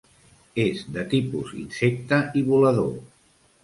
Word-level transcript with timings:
És 0.63 0.81
de 0.95 1.05
tipus 1.13 1.53
insecte 1.61 2.23
i 2.43 2.47
volador. 2.53 2.95